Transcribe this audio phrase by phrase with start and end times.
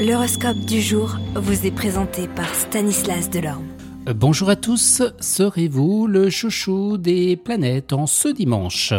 [0.00, 3.66] L'horoscope du jour vous est présenté par Stanislas Delorme.
[4.08, 8.94] Euh, bonjour à tous, serez-vous le chouchou des planètes en ce dimanche?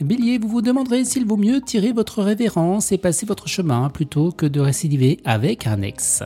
[0.00, 4.32] Bélier, vous vous demanderez s'il vaut mieux tirer votre révérence et passer votre chemin plutôt
[4.32, 6.22] que de récidiver avec un ex.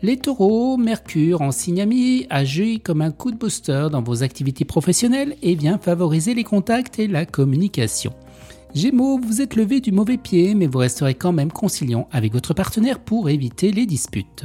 [0.00, 4.64] Les taureaux, Mercure en signe ami agit comme un coup de booster dans vos activités
[4.64, 8.14] professionnelles et vient favoriser les contacts et la communication.
[8.74, 12.52] Gémeaux, vous êtes levé du mauvais pied, mais vous resterez quand même conciliant avec votre
[12.52, 14.44] partenaire pour éviter les disputes.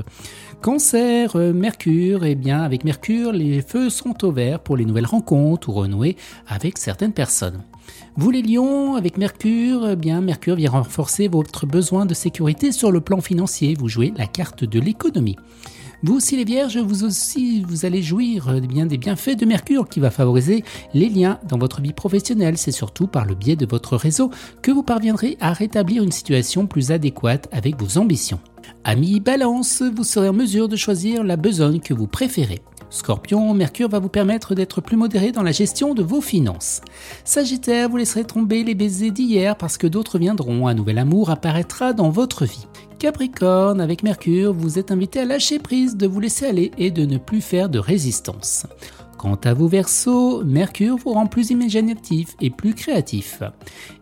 [0.61, 5.05] Cancer, euh, Mercure, eh bien avec Mercure, les feux sont au vert pour les nouvelles
[5.05, 6.15] rencontres ou renouer
[6.47, 7.63] avec certaines personnes.
[8.15, 12.93] Vous les lions, avec Mercure, eh bien Mercure vient renforcer votre besoin de sécurité sur
[12.93, 15.35] le plan financier, vous jouez la carte de l'économie.
[16.05, 20.01] Vous aussi les vierges, vous aussi, vous allez jouir bien des bienfaits de Mercure qui
[20.01, 22.57] va favoriser les liens dans votre vie professionnelle.
[22.57, 24.29] C'est surtout par le biais de votre réseau
[24.61, 28.41] que vous parviendrez à rétablir une situation plus adéquate avec vos ambitions.
[28.83, 32.61] Amis Balance, vous serez en mesure de choisir la besogne que vous préférez.
[32.93, 36.81] Scorpion, Mercure va vous permettre d'être plus modéré dans la gestion de vos finances.
[37.25, 40.67] Sagittaire, vous laisserez tomber les baisers d'hier parce que d'autres viendront.
[40.67, 42.67] Un nouvel amour apparaîtra dans votre vie.
[42.99, 47.05] Capricorne, avec Mercure, vous êtes invité à lâcher prise, de vous laisser aller et de
[47.05, 48.67] ne plus faire de résistance.
[49.23, 53.41] Quant à vous Verseau, Mercure vous rend plus imaginatif et plus créatif.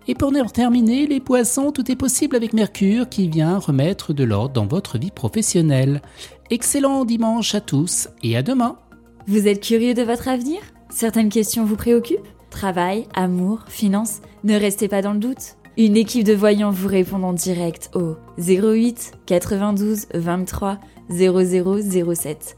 [0.08, 4.54] Et pour terminer, les poissons, tout est possible avec Mercure qui vient remettre de l'ordre
[4.56, 6.02] dans votre vie professionnelle.
[6.50, 8.80] Excellent dimanche à tous et à demain.
[9.28, 10.60] Vous êtes curieux de votre avenir?
[10.90, 12.28] Certaines questions vous préoccupent?
[12.50, 14.22] Travail, amour, finances?
[14.44, 15.56] Ne restez pas dans le doute.
[15.78, 20.80] Une équipe de voyants vous répond en direct au 08 92 23
[21.12, 22.58] 0007.